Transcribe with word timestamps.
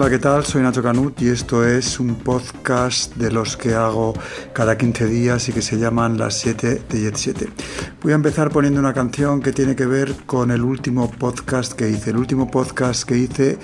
Hola, 0.00 0.08
¿qué 0.08 0.18
tal? 0.18 0.46
Soy 0.46 0.62
Nacho 0.62 0.82
Canut 0.82 1.20
y 1.20 1.28
esto 1.28 1.62
es 1.62 2.00
un 2.00 2.14
podcast 2.14 3.16
de 3.16 3.30
los 3.30 3.58
que 3.58 3.74
hago 3.74 4.14
cada 4.54 4.78
15 4.78 5.04
días 5.04 5.46
y 5.50 5.52
que 5.52 5.60
se 5.60 5.76
llaman 5.76 6.16
Las 6.16 6.38
7 6.38 6.84
de 6.88 7.00
Jet 7.02 7.16
7. 7.16 7.48
Voy 8.02 8.12
a 8.12 8.14
empezar 8.14 8.48
poniendo 8.48 8.80
una 8.80 8.94
canción 8.94 9.42
que 9.42 9.52
tiene 9.52 9.76
que 9.76 9.84
ver 9.84 10.14
con 10.24 10.52
el 10.52 10.62
último 10.62 11.10
podcast 11.10 11.74
que 11.74 11.90
hice. 11.90 12.12
El 12.12 12.16
último 12.16 12.50
podcast 12.50 13.04
que 13.06 13.18
hice 13.18 13.58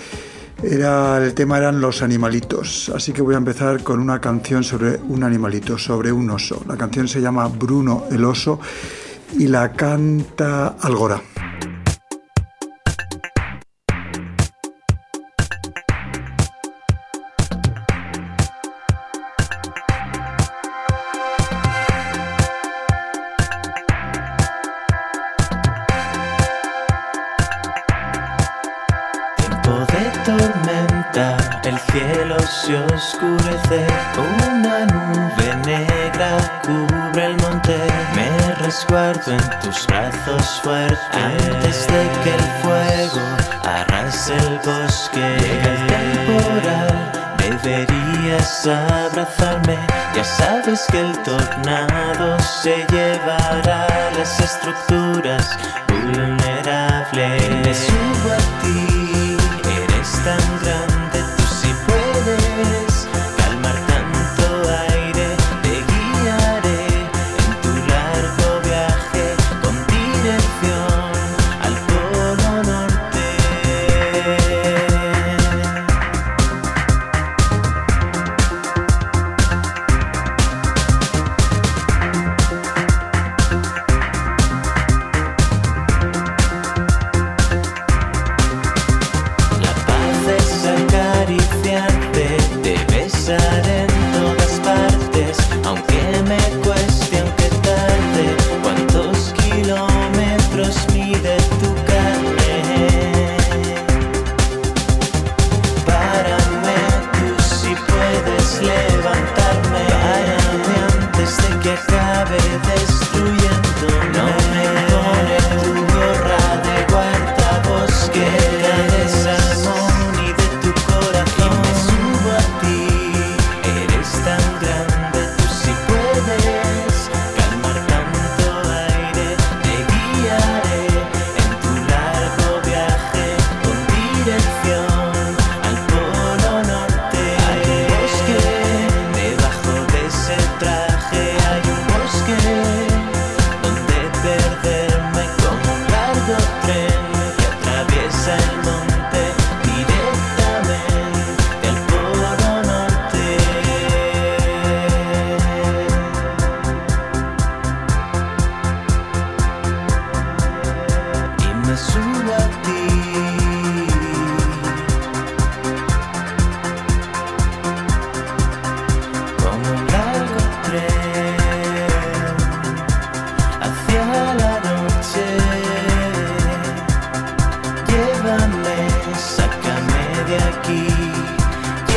era 0.62 1.24
el 1.24 1.32
tema 1.32 1.56
eran 1.56 1.80
los 1.80 2.02
animalitos, 2.02 2.92
así 2.94 3.14
que 3.14 3.22
voy 3.22 3.34
a 3.34 3.38
empezar 3.38 3.82
con 3.82 3.98
una 3.98 4.20
canción 4.20 4.62
sobre 4.62 4.98
un 5.08 5.24
animalito, 5.24 5.78
sobre 5.78 6.12
un 6.12 6.28
oso. 6.28 6.62
La 6.68 6.76
canción 6.76 7.08
se 7.08 7.22
llama 7.22 7.48
Bruno 7.48 8.04
el 8.10 8.22
oso 8.22 8.60
y 9.38 9.46
la 9.46 9.72
canta 9.72 10.76
Algora. 10.82 11.22
Una 34.18 34.86
nube 34.86 35.56
negra 35.64 36.60
cubre 36.64 37.26
el 37.26 37.36
monte, 37.38 37.76
me 38.14 38.54
resguardo 38.56 39.32
en 39.32 39.60
tus 39.60 39.86
brazos 39.86 40.60
fuertes 40.62 40.98
antes 41.12 41.86
de 41.86 42.10
que 42.22 42.34
el 42.34 42.46
fuego 42.62 43.22
arrase 43.64 44.34
el 44.36 44.58
bosque. 44.64 45.36
Llega 45.40 46.00
el 46.00 46.12
temporal, 46.26 47.12
deberías 47.38 48.66
abrazarme, 48.66 49.78
ya 50.14 50.24
sabes 50.24 50.84
que 50.90 51.00
el 51.00 51.12
tornado 51.22 52.38
se 52.40 52.84
llevará 52.90 53.86
las 54.16 54.40
estructuras 54.40 55.58
vulnerables. 55.88 57.50
Me 57.64 57.74
subo 57.74 58.32
a 58.32 58.62
ti, 58.62 58.95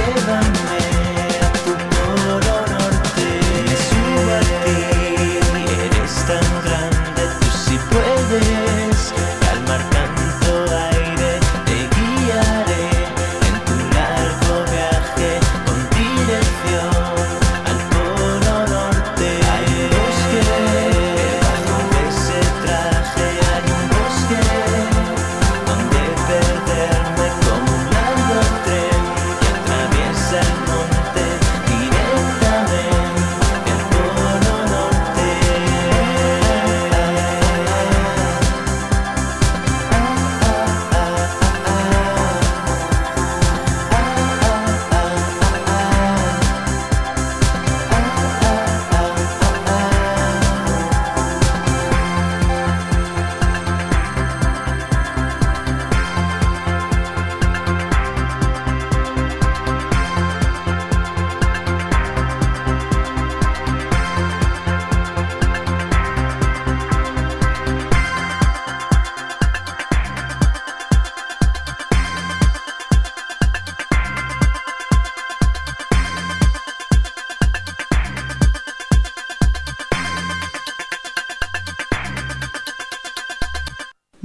forgiven 0.02 0.70
me. 0.70 0.79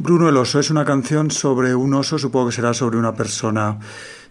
Bruno 0.04 0.28
el 0.28 0.36
oso 0.36 0.60
es 0.60 0.68
una 0.68 0.84
canción 0.84 1.30
sobre 1.30 1.74
un 1.74 1.94
oso, 1.94 2.18
supongo 2.18 2.48
que 2.48 2.56
será 2.56 2.74
sobre 2.74 2.98
una 2.98 3.14
persona, 3.14 3.78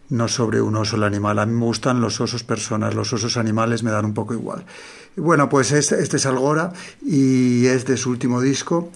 no 0.10 0.28
sobre 0.28 0.62
un 0.62 0.75
oso 0.75 0.98
el 0.98 1.04
animal. 1.04 1.40
A 1.40 1.48
mí 1.48 1.54
me 1.54 1.66
gustan 1.66 2.00
los 2.00 2.22
osos 2.22 2.44
personas, 2.44 2.94
los 2.94 3.12
osos 3.12 3.38
animales 3.38 3.81
me 3.81 3.90
dan 3.90 4.06
un 4.06 4.14
poco 4.14 4.36
igual. 4.36 4.68
Bueno, 5.16 5.50
pues 5.50 5.72
este, 5.72 6.00
es 6.00 6.25
Algora 6.28 6.72
y 7.02 7.66
es 7.66 7.88
de 7.88 7.98
su 7.98 8.12
último 8.12 8.40
disco 8.40 8.92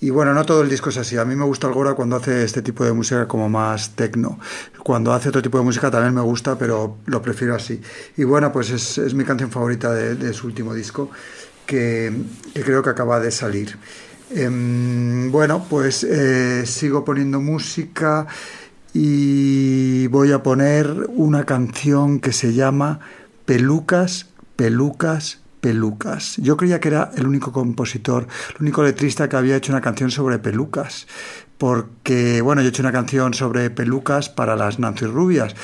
Y 0.00 0.10
bueno, 0.10 0.34
no 0.34 0.44
todo 0.44 0.62
el 0.62 0.68
disco 0.68 0.88
es 0.90 0.96
así. 0.96 1.16
A 1.16 1.24
mí 1.24 1.36
me 1.36 1.44
gusta 1.44 1.68
Algora 1.68 1.94
cuando 1.94 2.16
hace 2.16 2.42
este 2.42 2.60
tipo 2.60 2.84
de 2.84 2.92
música 2.92 3.28
como 3.28 3.48
más 3.48 3.90
tecno. 3.90 4.40
Cuando 4.82 5.12
hace 5.12 5.28
otro 5.28 5.42
tipo 5.42 5.58
de 5.58 5.64
música 5.64 5.92
también 5.92 6.12
me 6.12 6.22
gusta, 6.22 6.58
pero 6.58 6.96
lo 7.06 7.22
prefiero 7.22 7.54
así. 7.54 7.80
Y 8.16 8.24
bueno, 8.24 8.50
pues 8.50 8.70
es, 8.70 9.14
mi 9.14 9.22
canción 9.22 9.52
favorita 9.52 9.94
de, 9.94 10.32
su 10.32 10.48
último 10.48 10.74
disco, 10.74 11.08
que, 11.66 12.12
creo 12.52 12.82
que 12.82 12.90
acaba 12.90 13.20
de 13.20 13.30
salir. 13.30 13.78
Em, 14.30 15.32
bueno, 15.32 15.66
pues 15.68 16.04
eh, 16.04 16.64
sigo 16.64 17.04
poniendo 17.04 17.40
música 17.40 18.26
y 18.94 20.06
voy 20.06 20.30
a 20.32 20.42
poner 20.42 21.08
una 21.08 21.44
canción 21.44 22.20
que 22.20 22.32
se 22.32 22.54
llama 22.54 23.00
Pelucas, 23.44 24.28
Pelucas, 24.54 25.40
pelucas. 25.60 26.36
Yo 26.36 26.56
creía 26.56 26.80
que 26.80 26.88
era 26.88 27.10
el 27.16 27.26
único 27.26 27.52
compositor, 27.52 28.28
el 28.56 28.62
único 28.62 28.82
letrista 28.82 29.28
que 29.28 29.36
había 29.36 29.56
hecho 29.56 29.72
una 29.72 29.80
canción 29.80 30.10
sobre 30.10 30.38
pelucas. 30.38 31.06
Porque, 31.58 32.40
bueno, 32.40 32.62
yo 32.62 32.68
he 32.68 32.70
hecho 32.70 32.82
una 32.82 32.92
canción 32.92 33.34
sobre 33.34 33.68
pelucas 33.70 34.28
para 34.28 34.56
las 34.56 34.78
Nancy 34.78 35.06
Rubias. 35.06 35.54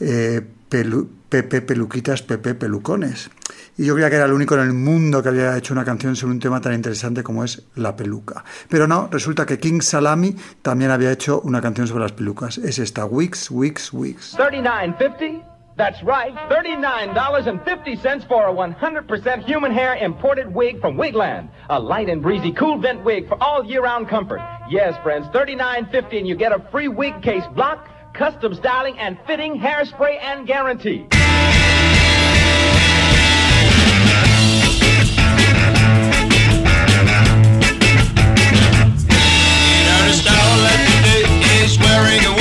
Eh, 0.00 0.42
Pepe 0.68 1.62
Peluquitas, 1.62 2.22
Pepe 2.22 2.54
Pelucones. 2.54 3.30
Y 3.78 3.86
yo 3.86 3.94
creía 3.94 4.10
que 4.10 4.16
era 4.16 4.24
el 4.24 4.32
único 4.32 4.56
en 4.56 4.62
el 4.62 4.72
mundo 4.72 5.22
que 5.22 5.28
había 5.28 5.56
hecho 5.56 5.72
una 5.72 5.84
canción 5.84 6.16
sobre 6.16 6.32
un 6.32 6.40
tema 6.40 6.60
tan 6.60 6.74
interesante 6.74 7.22
como 7.22 7.44
es 7.44 7.62
la 7.76 7.94
peluca. 7.94 8.44
Pero 8.68 8.88
no, 8.88 9.08
resulta 9.10 9.46
que 9.46 9.60
King 9.60 9.80
Salami 9.80 10.34
también 10.62 10.90
había 10.90 11.12
hecho 11.12 11.40
una 11.42 11.60
canción 11.60 11.86
sobre 11.86 12.02
las 12.02 12.12
pelucas. 12.12 12.58
Es 12.58 12.80
esta, 12.80 13.04
Wix, 13.04 13.50
Wix, 13.52 13.92
Wix. 13.92 14.36
39.50 14.36 15.44
That's 15.76 16.02
right, 16.02 16.34
$39.50 16.50 18.26
for 18.26 18.48
a 18.48 18.52
100% 18.52 19.44
human 19.44 19.70
hair 19.70 19.94
imported 19.94 20.52
wig 20.52 20.80
from 20.80 20.96
Wigland. 20.96 21.50
A 21.70 21.78
light 21.78 22.08
and 22.08 22.20
breezy 22.20 22.50
cool 22.50 22.80
vent 22.80 23.04
wig 23.04 23.28
for 23.28 23.40
all 23.40 23.64
year-round 23.64 24.08
comfort. 24.08 24.40
Yes, 24.68 25.00
friends, 25.04 25.28
$39.50 25.28 26.18
and 26.18 26.26
you 26.26 26.34
get 26.34 26.50
a 26.50 26.58
free 26.72 26.88
wig 26.88 27.22
case 27.22 27.46
block, 27.54 27.88
custom 28.12 28.54
styling 28.56 28.98
and 28.98 29.18
fitting, 29.24 29.56
hairspray 29.56 30.18
and 30.20 30.48
guarantee. 30.48 31.06
carrying 41.98 42.24
away. 42.26 42.37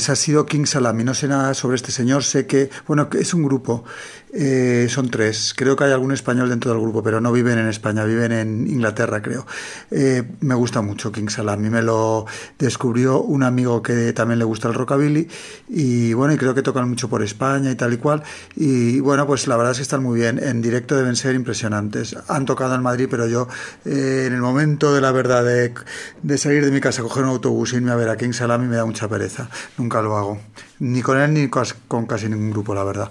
Pues 0.00 0.08
ha 0.08 0.16
sido 0.16 0.46
King 0.46 0.64
Salami. 0.64 1.04
No 1.04 1.12
sé 1.12 1.28
nada 1.28 1.52
sobre 1.52 1.76
este 1.76 1.92
señor. 1.92 2.24
Sé 2.24 2.46
que, 2.46 2.70
bueno, 2.86 3.10
es 3.12 3.34
un 3.34 3.42
grupo. 3.42 3.84
Eh, 4.32 4.86
son 4.88 5.10
tres. 5.10 5.54
Creo 5.56 5.74
que 5.76 5.84
hay 5.84 5.92
algún 5.92 6.12
español 6.12 6.48
dentro 6.48 6.70
del 6.70 6.80
grupo, 6.80 7.02
pero 7.02 7.20
no 7.20 7.32
viven 7.32 7.58
en 7.58 7.68
España, 7.68 8.04
viven 8.04 8.32
en 8.32 8.66
Inglaterra, 8.66 9.20
creo. 9.22 9.46
Eh, 9.90 10.22
me 10.40 10.54
gusta 10.54 10.82
mucho 10.82 11.10
King 11.10 11.28
Salami. 11.28 11.68
Me 11.68 11.82
lo 11.82 12.26
descubrió 12.58 13.20
un 13.20 13.42
amigo 13.42 13.82
que 13.82 14.12
también 14.12 14.38
le 14.38 14.44
gusta 14.44 14.68
el 14.68 14.74
rockabilly. 14.74 15.28
Y 15.68 16.12
bueno, 16.12 16.34
y 16.34 16.36
creo 16.36 16.54
que 16.54 16.62
tocan 16.62 16.88
mucho 16.88 17.08
por 17.08 17.22
España 17.22 17.70
y 17.70 17.74
tal 17.74 17.92
y 17.92 17.96
cual. 17.96 18.22
Y 18.56 19.00
bueno, 19.00 19.26
pues 19.26 19.46
la 19.48 19.56
verdad 19.56 19.72
es 19.72 19.78
que 19.78 19.82
están 19.82 20.02
muy 20.02 20.20
bien. 20.20 20.38
En 20.42 20.62
directo 20.62 20.96
deben 20.96 21.16
ser 21.16 21.34
impresionantes. 21.34 22.16
Han 22.28 22.46
tocado 22.46 22.74
en 22.74 22.82
Madrid, 22.82 23.08
pero 23.10 23.26
yo, 23.26 23.48
eh, 23.84 24.24
en 24.26 24.32
el 24.32 24.40
momento 24.40 24.94
de 24.94 25.00
la 25.00 25.12
verdad, 25.12 25.44
de, 25.44 26.38
salir 26.38 26.64
de 26.64 26.70
mi 26.70 26.80
casa, 26.80 27.02
coger 27.02 27.24
un 27.24 27.30
autobús 27.30 27.72
y 27.72 27.76
irme 27.76 27.90
a 27.90 27.96
ver 27.96 28.08
a 28.08 28.16
King 28.16 28.32
Salami, 28.32 28.66
me 28.66 28.76
da 28.76 28.84
mucha 28.84 29.08
pereza 29.08 29.48
nunca 29.76 30.02
lo 30.02 30.16
hago. 30.16 30.40
Ni 30.78 31.02
con 31.02 31.18
él 31.18 31.34
ni 31.34 31.48
con 31.48 32.06
casi 32.06 32.28
ningún 32.28 32.50
grupo, 32.50 32.74
la 32.74 32.84
verdad. 32.84 33.10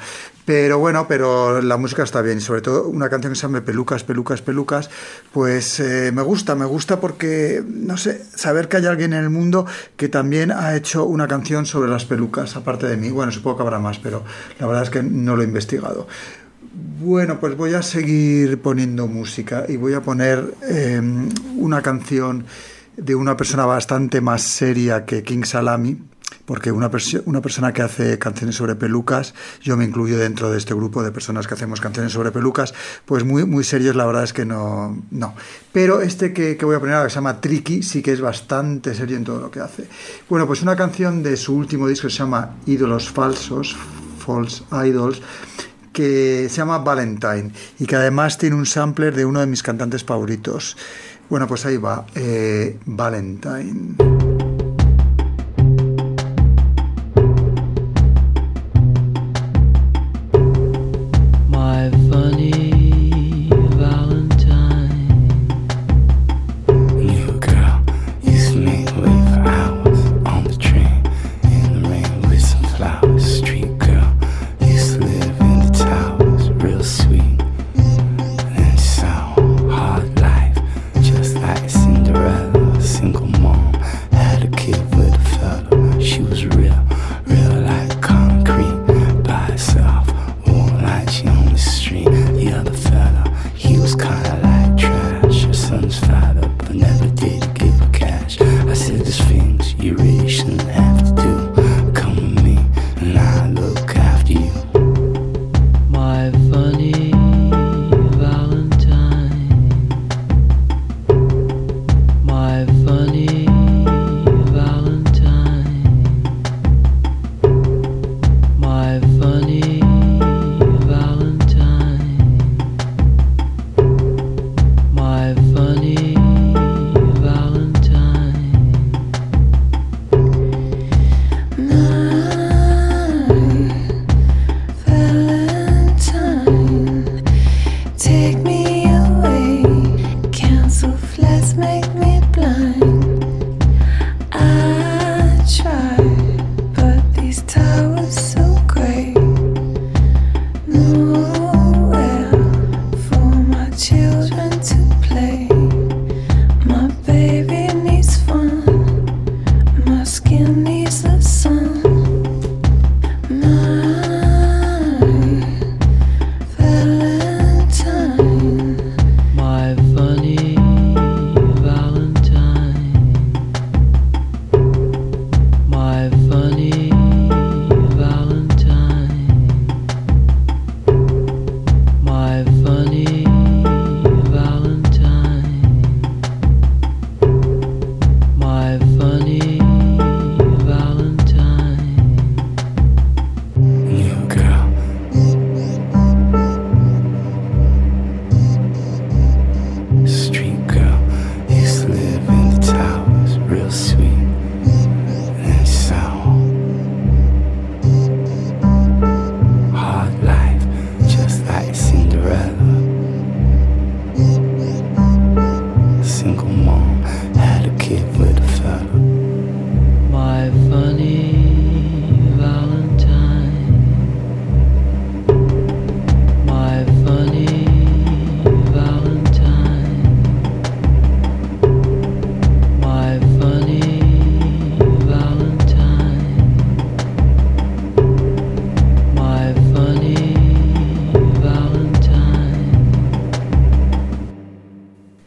Pero 0.50 0.80
bueno, 0.80 1.08
pero 1.08 1.62
la 1.62 1.78
música 1.78 2.02
está 2.02 2.24
bien. 2.24 2.40
Y 2.40 2.42
sobre 2.42 2.62
todo 2.62 2.88
una 2.88 3.08
canción 3.08 3.34
que 3.34 3.36
se 3.36 3.44
llama 3.44 3.62
Pelucas, 3.62 4.04
Pelucas, 4.04 4.42
Pelucas, 4.42 4.90
pues 5.32 5.80
eh, 5.80 6.12
me 6.12 6.24
gusta, 6.24 6.56
me 6.56 6.66
gusta 6.66 7.00
porque, 7.00 7.64
no 7.68 7.98
sé, 7.98 8.26
saber 8.34 8.68
que 8.68 8.78
hay 8.78 8.88
alguien 8.88 9.14
en 9.14 9.26
el 9.26 9.30
mundo 9.30 9.68
que 9.96 10.10
también 10.10 10.52
ha 10.52 10.76
hecho 10.76 11.06
una 11.06 11.28
canción 11.28 11.68
sobre 11.68 11.92
las 11.92 12.06
pelucas, 12.06 12.56
aparte 12.56 12.88
de 12.88 12.98
mí. 12.98 13.12
Bueno, 13.12 13.32
supongo 13.32 13.58
que 13.58 13.62
habrá 13.62 13.78
más, 13.78 14.00
pero 14.00 14.24
la 14.60 14.66
verdad 14.66 14.82
es 14.82 14.90
que 14.90 15.04
no 15.04 15.36
lo 15.36 15.44
he 15.44 15.46
investigado. 15.46 16.08
Bueno, 17.00 17.40
pues 17.40 17.56
voy 17.56 17.76
a 17.76 17.84
seguir 17.84 18.60
poniendo 18.60 19.06
música 19.06 19.66
y 19.70 19.78
voy 19.78 19.94
a 19.94 20.02
poner 20.02 20.52
em, 20.68 21.30
una 21.58 21.84
canción 21.84 22.46
de 22.98 23.14
una 23.14 23.38
persona 23.38 23.68
bastante 23.68 24.20
más 24.20 24.42
seria 24.42 25.06
que 25.06 25.22
King 25.22 25.44
Salami, 25.44 26.00
porque 26.50 26.72
una, 26.72 26.90
una 27.26 27.42
persona 27.42 27.74
que 27.74 27.84
hace 27.84 28.18
canciones 28.18 28.56
sobre 28.56 28.74
pelucas, 28.74 29.36
yo 29.62 29.78
me 29.78 29.86
incluyo 29.86 30.18
dentro 30.18 30.50
de 30.50 30.58
este 30.58 30.74
grupo 30.74 31.04
de 31.04 31.12
personas 31.12 31.46
que 31.46 31.54
hacemos 31.54 31.80
canciones 31.80 32.12
sobre 32.12 32.32
pelucas, 32.32 32.74
pues 33.06 33.24
muy, 33.24 33.46
muy 33.46 33.64
serios 33.64 33.96
la 33.96 34.08
verdad 34.08 34.24
es 34.24 34.34
que 34.34 34.46
no, 34.46 35.00
no. 35.12 35.36
Pero 35.72 36.02
este 36.02 36.34
que, 36.34 36.58
que 36.58 36.66
voy 36.66 36.76
a 36.76 36.80
poner 36.80 36.96
ahora, 36.96 37.06
que 37.06 37.12
se 37.12 37.18
llama 37.18 37.40
Tricky, 37.40 37.84
sí 37.84 38.02
que 38.02 38.14
es 38.14 38.20
bastante 38.20 38.96
serio 38.96 39.16
en 39.16 39.26
todo 39.26 39.40
lo 39.40 39.52
que 39.52 39.60
hace. 39.60 39.86
Bueno, 40.28 40.48
pues 40.48 40.64
una 40.64 40.76
canción 40.76 41.22
de 41.22 41.38
su 41.38 41.56
último 41.56 41.88
disco 41.88 42.10
se 42.10 42.18
llama 42.18 42.56
Ídolos 42.66 43.12
Falsos, 43.12 43.78
False 44.18 44.64
Idols, 44.72 45.22
que 45.94 46.48
se 46.50 46.58
llama 46.58 46.80
Valentine 46.80 47.52
y 47.78 47.86
que 47.86 47.96
además 47.96 48.40
tiene 48.40 48.56
un 48.56 48.66
sampler 48.66 49.16
de 49.16 49.24
uno 49.24 49.40
de 49.40 49.46
mis 49.46 49.62
cantantes 49.62 50.04
favoritos 50.04 50.76
Bueno, 51.30 51.46
pues 51.46 51.64
ahí 51.68 51.78
va, 51.78 52.08
eh, 52.16 52.80
Valentine. 52.88 54.39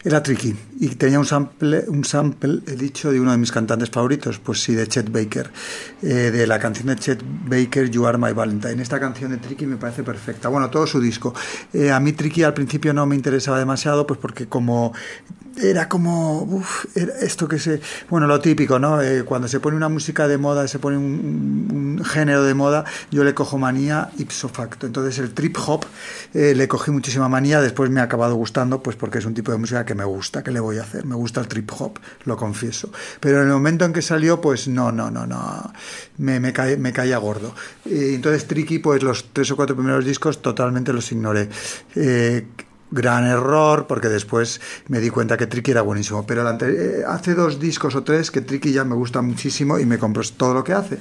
Era 0.05 0.21
tricky 0.21 0.53
y 0.81 0.89
tenía 0.97 1.21
un 1.21 1.25
sample, 1.25 1.85
un 1.87 2.05
sample, 2.05 2.59
he 2.67 2.75
dicho, 2.75 3.13
de 3.13 3.21
uno 3.21 3.31
de 3.31 3.39
mis 3.39 3.53
cantantes 3.53 3.89
favoritos, 3.89 4.41
pues 4.41 4.61
sí, 4.61 4.75
de 4.75 4.89
Chet 4.89 5.13
Baker, 5.13 5.49
eh, 6.03 6.07
de 6.33 6.45
la 6.49 6.59
canción 6.59 6.89
de 6.89 6.97
Chet 6.97 7.23
Baker, 7.23 7.89
You 7.89 8.05
Are 8.07 8.19
My 8.19 8.33
Valentine. 8.33 8.83
Esta 8.83 8.99
canción 8.99 9.31
de 9.31 9.37
Tricky 9.37 9.65
me 9.65 9.77
parece 9.77 10.03
perfecta. 10.03 10.49
Bueno, 10.49 10.71
todo 10.71 10.89
su 10.89 11.01
disco. 11.01 11.33
Eh, 11.73 11.93
a 11.93 12.01
mí 12.01 12.15
Tricky 12.15 12.43
al 12.43 12.53
principio 12.53 12.93
no 12.93 13.07
me 13.07 13.15
interesaba 13.15 13.61
demasiado, 13.61 14.05
pues 14.05 14.19
porque 14.19 14.49
como 14.49 14.93
era 15.63 15.87
como 15.87 16.43
uf, 16.43 16.87
era 16.97 17.13
esto 17.21 17.47
que 17.47 17.59
se 17.59 17.83
bueno 18.09 18.27
lo 18.27 18.41
típico 18.41 18.79
no 18.79 19.03
eh, 19.03 19.23
cuando 19.23 19.49
se 19.49 19.61
pone 19.61 19.77
una 19.77 19.91
música 19.91 20.27
de 20.27 20.39
moda 20.39 20.67
se 20.67 20.79
pone 20.79 20.97
un, 20.97 21.99
un, 21.99 22.05
género 22.07 22.43
de 22.45 22.55
moda 22.55 22.87
yo 23.11 23.23
le 23.23 23.35
cojo 23.35 23.59
manía 23.59 24.09
ipso 24.17 24.49
facto 24.49 24.87
entonces 24.87 25.19
el 25.19 25.35
trip 25.35 25.59
hop 25.67 25.85
le 26.33 26.69
cogí 26.69 26.91
muchísima 26.91 27.29
manía 27.29 27.61
después 27.61 27.91
me 27.91 28.01
ha 28.01 28.05
acabado 28.05 28.35
gustando 28.35 28.83
pues 28.83 28.97
porque 28.97 29.19
es 29.19 29.27
un 29.27 29.35
tipo 29.35 29.53
de 29.53 29.59
música 29.59 29.85
que 29.85 29.92
me 29.95 30.05
gusta 30.05 30.43
que 30.43 30.51
le 30.51 30.61
voy 30.61 30.79
a 30.79 30.83
hacer 30.83 31.05
me 31.05 31.15
gusta 31.15 31.41
el 31.41 31.49
trip 31.49 31.71
hop 31.79 31.99
lo 32.25 32.37
confieso. 32.37 32.91
Pero 33.21 33.41
en 33.43 33.49
el 33.49 33.53
momento 33.53 33.85
en 33.85 33.93
que 33.93 34.03
salió 34.03 34.41
pues 34.41 34.69
no 34.69 34.93
no 34.93 35.11
no 35.11 35.27
no. 35.27 35.73
Me, 36.19 36.41
me, 36.41 36.53
cae, 36.53 36.77
me 36.77 36.93
caía 36.93 37.19
gordo. 37.19 37.55
Eh, 37.85 38.13
entonces 38.15 38.47
Tricky 38.47 38.79
pues 38.79 39.03
los 39.03 39.33
tres 39.33 39.51
o 39.51 39.57
cuatro 39.57 39.77
primeros 39.77 40.05
discos 40.05 40.43
totalmente 40.43 40.93
los 40.93 41.11
ignoré. 41.13 41.49
Eh, 41.97 42.47
gran 42.93 43.27
error 43.27 43.87
porque 43.89 44.09
después 44.09 44.61
me 44.89 45.01
di 45.01 45.11
cuenta 45.11 45.37
que 45.37 45.47
Tricky 45.47 45.73
era 45.73 45.83
buenísimo. 45.83 46.25
Pero 46.27 46.49
eh, 46.61 47.03
hace 47.07 47.35
dos 47.35 47.59
discos 47.59 47.95
o 47.97 48.05
tres 48.05 48.31
que 48.31 48.43
Tricky 48.43 48.73
ya 48.73 48.85
me 48.85 48.95
gusta 48.95 49.23
muchísimo 49.23 49.79
y 49.79 49.87
me 49.87 49.99
compro 49.99 50.23
todo 50.37 50.55
lo 50.55 50.63
que 50.63 50.73
hace. 50.73 50.99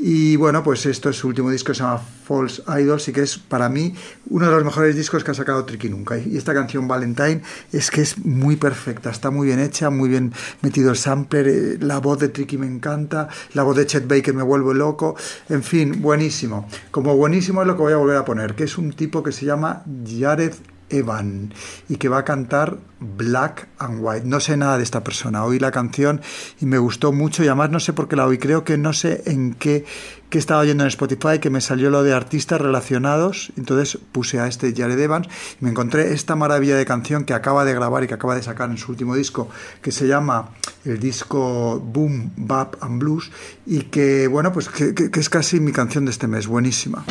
Y 0.00 0.36
bueno 0.36 0.62
pues 0.62 0.86
esto 0.86 1.10
es 1.10 1.16
su 1.16 1.28
último 1.28 1.50
disco 1.50 1.74
se 1.74 1.82
llama 1.82 2.00
False 2.24 2.62
Idols 2.68 3.08
y 3.08 3.12
que 3.12 3.22
es 3.22 3.38
para 3.38 3.68
mí 3.68 3.94
uno 4.30 4.46
de 4.46 4.52
los 4.52 4.64
mejores 4.64 4.94
discos 4.94 5.24
que 5.24 5.30
ha 5.30 5.34
sacado 5.34 5.64
Tricky 5.64 5.88
nunca. 5.88 6.18
Y 6.18 6.36
esta 6.36 6.54
canción 6.54 6.86
Valentine 6.86 7.42
es 7.72 7.90
que 7.90 8.02
es 8.02 8.18
muy 8.24 8.56
perfecta 8.56 9.10
está 9.10 9.30
muy 9.30 9.48
bien 9.48 9.58
hecha 9.58 9.90
muy 9.90 10.08
bien 10.08 10.32
metido 10.60 10.90
el 10.90 10.96
sampler 10.96 11.48
eh, 11.48 11.78
la 11.80 11.98
voz 11.98 12.18
de 12.18 12.28
Tricky 12.28 12.58
me 12.58 12.66
encanta 12.66 13.28
la 13.54 13.62
voz 13.62 13.76
de 13.76 13.86
Chet 13.86 14.06
Baker 14.06 14.34
me 14.34 14.42
vuelve 14.42 14.74
loco 14.74 15.16
en 15.48 15.62
fin 15.62 16.00
buenísimo. 16.00 16.68
Como 16.90 17.16
buenísimo 17.16 17.62
es 17.62 17.66
lo 17.66 17.76
que 17.76 17.82
voy 17.82 17.92
a 17.92 17.96
volver 17.96 18.16
a 18.18 18.24
poner 18.24 18.54
que 18.54 18.64
es 18.64 18.78
un 18.78 18.92
tipo 18.92 19.22
que 19.22 19.32
se 19.32 19.46
llama 19.46 19.82
Jared 20.06 20.54
Evan 20.90 21.52
y 21.88 21.96
que 21.96 22.08
va 22.08 22.18
a 22.18 22.24
cantar 22.24 22.78
Black 23.00 23.68
and 23.78 23.98
White. 24.00 24.26
No 24.26 24.40
sé 24.40 24.56
nada 24.56 24.76
de 24.76 24.82
esta 24.82 25.04
persona. 25.04 25.44
Oí 25.44 25.58
la 25.58 25.70
canción 25.70 26.20
y 26.60 26.66
me 26.66 26.78
gustó 26.78 27.12
mucho 27.12 27.44
y 27.44 27.46
además 27.46 27.70
no 27.70 27.80
sé 27.80 27.92
por 27.92 28.08
qué 28.08 28.16
la 28.16 28.26
oí. 28.26 28.38
Creo 28.38 28.64
que 28.64 28.76
no 28.76 28.92
sé 28.92 29.22
en 29.26 29.54
qué, 29.54 29.84
qué 30.30 30.38
estaba 30.38 30.60
oyendo 30.60 30.84
en 30.84 30.88
Spotify 30.88 31.38
que 31.40 31.50
me 31.50 31.60
salió 31.60 31.90
lo 31.90 32.02
de 32.02 32.12
artistas 32.12 32.60
relacionados. 32.60 33.52
Entonces 33.56 33.98
puse 34.12 34.40
a 34.40 34.46
este 34.46 34.74
Jared 34.74 34.98
Evans 34.98 35.28
y 35.60 35.64
me 35.64 35.70
encontré 35.70 36.12
esta 36.12 36.34
maravilla 36.34 36.76
de 36.76 36.84
canción 36.84 37.24
que 37.24 37.34
acaba 37.34 37.64
de 37.64 37.74
grabar 37.74 38.04
y 38.04 38.08
que 38.08 38.14
acaba 38.14 38.34
de 38.34 38.42
sacar 38.42 38.70
en 38.70 38.78
su 38.78 38.90
último 38.90 39.14
disco 39.14 39.48
que 39.80 39.92
se 39.92 40.06
llama 40.06 40.50
el 40.84 40.98
disco 40.98 41.80
Boom, 41.80 42.32
Bap 42.36 42.82
and 42.82 43.00
Blues 43.00 43.30
y 43.66 43.82
que 43.82 44.26
bueno 44.26 44.52
pues 44.52 44.68
que, 44.68 44.94
que, 44.94 45.10
que 45.10 45.20
es 45.20 45.28
casi 45.28 45.60
mi 45.60 45.72
canción 45.72 46.04
de 46.04 46.10
este 46.10 46.26
mes. 46.26 46.46
Buenísima. 46.46 47.04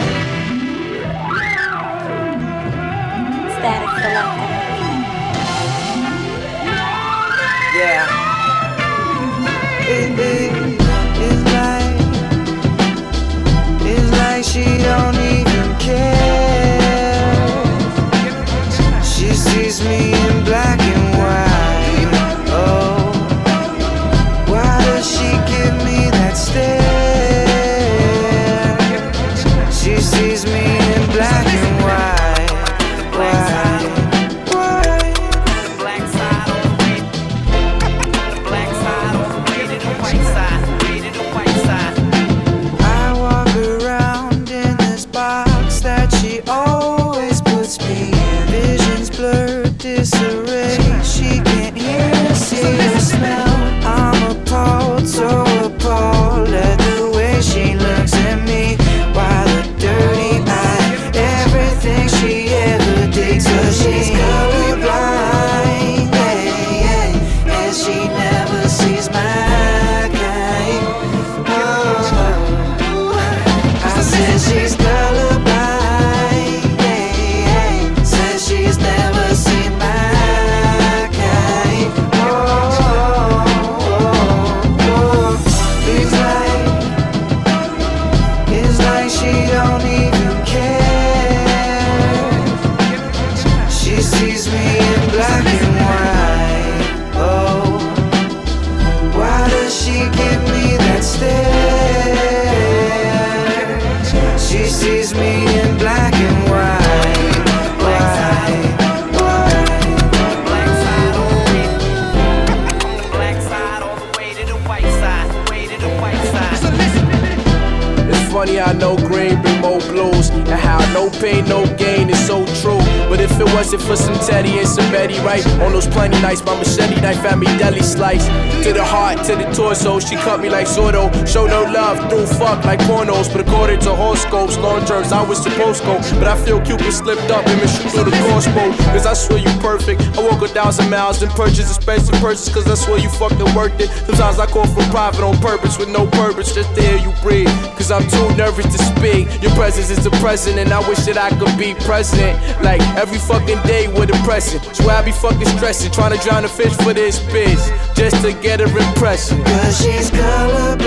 funny 118.38 118.58
how 118.58 118.72
no 118.74 118.96
green 118.96 119.42
bring 119.42 119.62
more 119.62 119.80
blues. 119.80 120.30
And 120.30 120.60
how 120.68 120.78
no 120.94 121.10
pain, 121.10 121.44
no 121.46 121.66
gain 121.76 122.08
is 122.12 122.28
so 122.28 122.46
true. 122.62 122.77
But 123.10 123.22
if 123.22 123.40
it 123.40 123.46
wasn't 123.56 123.82
for 123.84 123.96
some 123.96 124.16
Teddy 124.16 124.60
and 124.60 124.68
some 124.68 124.92
Betty, 124.92 125.18
right? 125.20 125.46
On 125.62 125.72
those 125.72 125.88
plenty 125.88 126.20
nights, 126.22 126.44
my 126.44 126.56
machete 126.58 127.00
knife 127.00 127.18
had 127.18 127.40
me 127.40 127.46
deli 127.58 127.82
slice. 127.82 128.26
To 128.64 128.74
the 128.74 128.84
heart, 128.84 129.24
to 129.26 129.36
the 129.36 129.46
torso, 129.54 130.00
she 130.00 130.16
cut 130.16 130.42
me 130.42 130.50
like 130.50 130.68
Sordo. 130.68 131.10
Show 131.28 131.48
no 131.48 131.64
love, 131.64 131.98
through 132.10 132.26
fuck 132.26 132.66
like 132.66 132.80
pornos. 132.82 133.32
But 133.32 133.48
according 133.48 133.80
to 133.82 133.96
horoscopes, 133.96 134.58
long 134.58 134.86
terms, 134.86 135.12
I 135.12 135.24
was 135.24 135.42
supposed 135.42 135.84
to 135.84 135.88
go. 135.88 135.98
But 136.20 136.28
I 136.28 136.36
feel 136.44 136.60
Cupid 136.62 136.92
slipped 136.92 137.32
up 137.32 137.46
and 137.48 137.70
shoot 137.70 137.92
through 137.92 138.12
the 138.12 138.18
crossbow. 138.28 138.76
Cause 138.92 139.06
I 139.06 139.14
swear 139.14 139.40
you 139.40 139.52
perfect. 139.60 140.02
I 140.18 140.22
walk 140.28 140.42
a 140.42 140.48
thousand 140.48 140.90
miles 140.90 141.22
and 141.22 141.32
purchase 141.32 141.76
expensive 141.76 142.16
purchases, 142.16 142.54
cause 142.54 142.68
I 142.68 142.76
swear 142.76 143.00
you 143.00 143.10
fucking 143.10 143.56
worked 143.56 143.80
it. 143.80 143.90
Sometimes 144.06 144.40
I 144.40 144.48
call 144.48 144.68
for 144.68 144.84
profit 144.92 145.24
on 145.24 145.38
purpose 145.38 145.78
with 145.78 145.90
no 145.90 146.08
purpose, 146.08 146.54
just 146.54 146.74
to 146.76 146.82
hear 146.82 146.98
you 146.98 147.14
breathe. 147.22 147.48
Cause 147.78 147.92
I'm 147.92 148.08
too 148.10 148.28
nervous 148.36 148.66
to 148.76 148.80
speak. 148.84 149.42
Your 149.42 149.52
presence 149.52 149.90
is 149.90 150.04
depressing, 150.04 150.60
and 150.60 150.72
I 150.74 150.80
wish 150.90 151.00
that 151.06 151.18
I 151.18 151.30
could 151.40 151.58
be 151.58 151.74
president. 151.86 152.36
Like 152.62 152.82
every 152.98 153.20
fucking 153.20 153.62
day 153.62 153.88
with 153.88 154.10
depressing. 154.12 154.60
Swear 154.74 154.98
I 154.98 155.02
be 155.04 155.12
fucking 155.12 155.46
stressing, 155.46 155.92
trying 155.92 156.18
to 156.18 156.24
drown 156.24 156.44
a 156.44 156.48
fish 156.48 156.76
for 156.78 156.94
this 156.94 157.20
bitch, 157.32 157.62
just 157.96 158.22
to 158.24 158.34
get 158.42 158.60
her 158.60 158.68
impression. 158.68 159.44
Cause 159.44 159.78
she's 159.82 160.10
colorblind, 160.12 160.82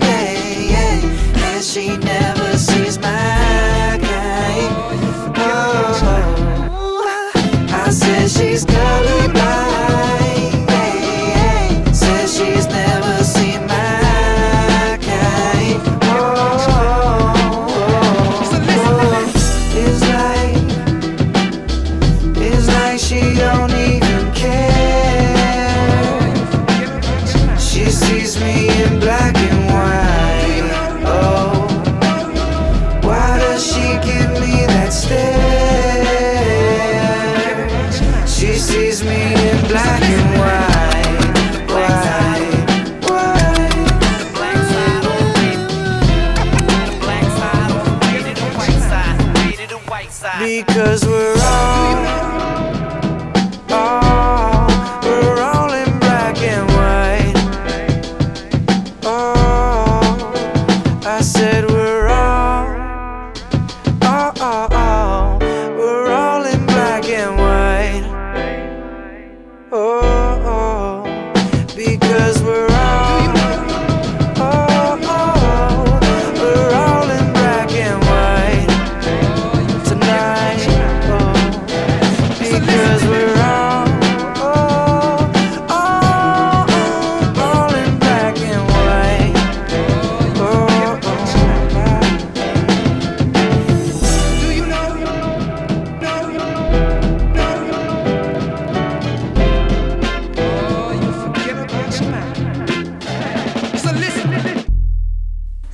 yeah, 0.00 0.32
yeah, 0.72 1.48
and 1.50 1.64
she 1.64 1.96
never 1.96 2.56
sees 2.56 2.98
my 2.98 3.98
kind. 4.00 4.72
Oh, 5.38 7.02
I 7.72 7.90
said 7.90 8.30
she's 8.30 8.64
colorblind, 8.64 9.25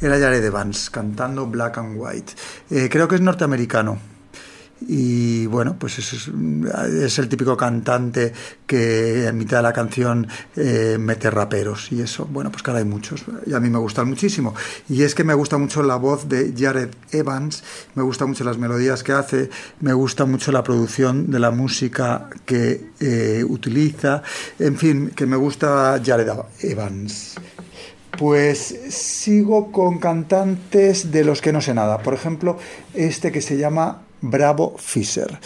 Era 0.03 0.19
Jared 0.19 0.45
Evans 0.45 0.91
cantando 0.91 1.47
Black 1.47 1.79
and 1.79 1.95
White. 1.97 2.33
Eh, 2.71 2.89
creo 2.91 3.07
que 3.07 3.15
es 3.15 3.21
norteamericano. 3.21 4.01
Y 4.89 5.47
bueno, 5.47 5.77
pues 5.79 5.97
es, 6.01 7.19
el 7.19 7.29
típico 7.29 7.57
cantante 7.57 8.33
que 8.67 9.29
en 9.29 9.39
mitad 9.39 9.59
de 9.59 9.63
la 9.63 9.73
canción 9.73 10.27
eh, 10.57 10.97
mete 10.99 11.31
raperos 11.31 11.93
y 11.93 12.01
eso, 12.01 12.27
bueno, 12.27 12.51
pues 12.51 12.65
ahora 12.67 12.81
hay 12.81 12.85
muchos 12.85 13.25
y 13.47 13.55
a 13.55 13.61
mí 13.61 13.71
me 13.71 13.79
gustan 13.79 14.09
muchísimo. 14.09 14.57
Y 14.89 15.05
es 15.05 15.15
que 15.15 15.23
me 15.23 15.35
gusta 15.35 15.57
mucho 15.57 15.85
la 15.85 15.95
voz 15.95 16.29
de 16.29 16.53
Jared 16.59 16.91
Evans, 17.13 17.63
me 17.95 18.03
gustan 18.03 18.31
mucho 18.31 18.43
las 18.43 18.59
melodías 18.59 19.05
que 19.05 19.13
hace, 19.13 19.51
me 19.79 19.93
gusta 19.93 20.25
mucho 20.25 20.51
la 20.51 20.65
producción 20.65 21.31
de 21.31 21.39
la 21.39 21.53
música 21.53 22.29
que 22.45 22.91
eh, 22.99 23.45
utiliza, 23.49 24.25
en 24.59 24.77
fin, 24.77 25.13
que 25.15 25.27
me 25.27 25.37
gusta 25.37 26.03
Jared 26.05 26.29
Evans. 26.61 27.37
Pues 28.19 28.79
sigo 28.91 29.73
con 29.73 29.99
cantantes 29.99 31.11
de 31.11 31.25
los 31.25 31.41
que 31.41 31.53
no 31.53 31.61
sé 31.61 31.75
nada. 31.75 31.99
Por 31.99 32.15
ejemplo, 32.15 32.59
este 32.95 33.33
que 33.33 33.41
se 33.41 33.57
llama 33.57 34.03
Bravo 34.21 34.77
Fisher, 34.79 35.39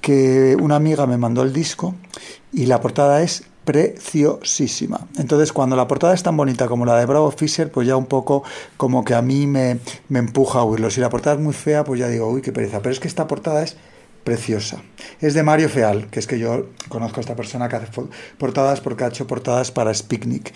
que 0.00 0.56
una 0.60 0.76
amiga 0.76 1.06
me 1.06 1.18
mandó 1.18 1.42
el 1.42 1.52
disco 1.52 1.94
y 2.52 2.66
la 2.66 2.80
portada 2.80 3.22
es 3.22 3.44
preciosísima. 3.64 5.08
Entonces, 5.18 5.52
cuando 5.52 5.76
la 5.76 5.88
portada 5.88 6.14
es 6.14 6.22
tan 6.22 6.36
bonita 6.36 6.68
como 6.68 6.84
la 6.86 6.98
de 6.98 7.06
Bravo 7.06 7.30
Fisher, 7.30 7.70
pues 7.70 7.86
ya 7.86 7.96
un 7.96 8.06
poco 8.06 8.44
como 8.76 9.04
que 9.04 9.14
a 9.14 9.22
mí 9.22 9.46
me, 9.46 9.78
me 10.08 10.18
empuja 10.18 10.60
a 10.60 10.64
oírlo. 10.64 10.90
Si 10.90 11.00
la 11.00 11.10
portada 11.10 11.36
es 11.36 11.42
muy 11.42 11.54
fea, 11.54 11.84
pues 11.84 12.00
ya 12.00 12.08
digo, 12.08 12.28
uy, 12.28 12.42
qué 12.42 12.52
pereza. 12.52 12.80
Pero 12.80 12.92
es 12.92 13.00
que 13.00 13.08
esta 13.08 13.26
portada 13.26 13.62
es 13.62 13.76
preciosa. 14.24 14.82
Es 15.20 15.34
de 15.34 15.42
Mario 15.42 15.68
Feal, 15.68 16.08
que 16.10 16.18
es 16.18 16.26
que 16.26 16.38
yo 16.38 16.66
conozco 16.88 17.20
a 17.20 17.22
esta 17.22 17.36
persona 17.36 17.68
que 17.68 17.76
hace 17.76 17.88
portadas 18.38 18.80
porque 18.80 19.04
ha 19.04 19.08
hecho 19.08 19.26
portadas 19.26 19.70
para 19.70 19.92
Spicnic. 19.92 20.52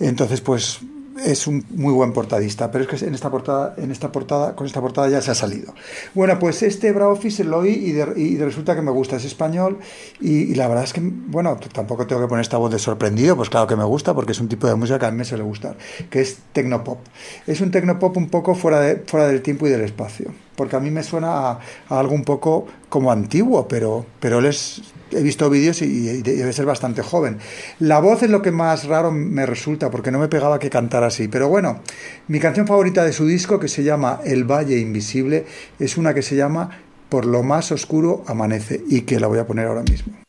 Entonces, 0.00 0.40
pues 0.40 0.80
es 1.24 1.46
un 1.46 1.64
muy 1.70 1.92
buen 1.92 2.12
portadista, 2.12 2.70
pero 2.70 2.84
es 2.84 2.90
que 2.90 3.06
en 3.06 3.14
esta 3.14 3.30
portada, 3.30 3.74
en 3.76 3.90
esta 3.90 4.10
portada, 4.10 4.54
con 4.56 4.66
esta 4.66 4.80
portada 4.80 5.08
ya 5.08 5.20
se 5.20 5.30
ha 5.30 5.34
salido. 5.34 5.74
Bueno, 6.14 6.38
pues 6.38 6.62
este 6.62 6.92
Bravo 6.92 7.16
Fisher 7.16 7.46
lo 7.46 7.58
oí 7.58 7.70
y, 7.70 7.92
de, 7.92 8.44
resulta 8.44 8.74
que 8.74 8.82
me 8.82 8.90
gusta, 8.90 9.16
es 9.16 9.24
español 9.24 9.78
y, 10.20 10.54
la 10.54 10.68
verdad 10.68 10.84
es 10.84 10.92
que, 10.92 11.00
bueno, 11.02 11.58
tampoco 11.72 12.06
tengo 12.06 12.22
que 12.22 12.28
poner 12.28 12.42
esta 12.42 12.56
voz 12.56 12.70
de 12.70 12.78
sorprendido, 12.78 13.36
pues 13.36 13.50
claro 13.50 13.66
que 13.66 13.76
me 13.76 13.84
gusta 13.84 14.14
porque 14.14 14.32
es 14.32 14.40
un 14.40 14.48
tipo 14.48 14.66
de 14.66 14.74
música 14.74 14.98
que 14.98 15.06
a 15.06 15.10
mí 15.10 15.16
me 15.16 15.24
suele 15.24 15.44
gustar, 15.44 15.76
que 16.10 16.20
es 16.20 16.38
tecnopop. 16.52 16.98
Es 17.46 17.60
un 17.60 17.70
tecnopop 17.70 18.16
un 18.16 18.28
poco 18.28 18.54
fuera, 18.54 18.80
de, 18.80 18.96
fuera 19.06 19.28
del 19.28 19.42
tiempo 19.42 19.66
y 19.66 19.70
del 19.70 19.82
espacio, 19.82 20.32
porque 20.56 20.76
a 20.76 20.80
mí 20.80 20.90
me 20.90 21.02
suena 21.02 21.50
a, 21.50 21.60
a 21.88 21.98
algo 21.98 22.14
un 22.14 22.24
poco 22.24 22.66
como 22.88 23.12
antiguo, 23.12 23.68
pero, 23.68 24.06
pero 24.20 24.38
él 24.38 24.46
es 24.46 24.82
he 25.12 25.22
visto 25.22 25.48
vídeos 25.50 25.82
y, 25.82 26.22
debe 26.22 26.52
ser 26.52 26.66
bastante 26.66 27.02
joven. 27.02 27.38
La 27.78 28.00
voz 28.00 28.22
es 28.22 28.30
lo 28.30 28.42
que 28.42 28.50
más 28.50 28.84
raro 28.84 29.10
me 29.10 29.46
resulta, 29.46 29.90
porque 29.90 30.10
no 30.10 30.18
me 30.18 30.28
pegaba 30.28 30.58
que 30.58 30.70
cantara 30.70 31.08
así. 31.08 31.28
Pero 31.28 31.48
bueno, 31.48 31.80
mi 32.28 32.40
canción 32.40 32.66
favorita 32.66 33.04
de 33.04 33.12
su 33.12 33.26
disco, 33.26 33.58
que 33.58 33.68
se 33.68 33.82
llama 33.82 34.20
El 34.24 34.44
Valle 34.44 34.78
Invisible, 34.78 35.44
es 35.78 35.96
una 35.96 36.14
que 36.14 36.22
se 36.22 36.36
llama 36.36 36.70
Por 37.08 37.26
lo 37.26 37.42
más 37.42 37.72
oscuro 37.72 38.24
amanece, 38.26 38.82
y 38.88 39.02
que 39.02 39.20
la 39.20 39.26
voy 39.26 39.38
a 39.38 39.46
poner 39.46 39.66
ahora 39.66 39.82
mismo. 39.82 40.21